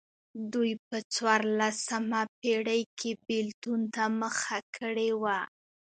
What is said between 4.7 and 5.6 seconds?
کړې وه.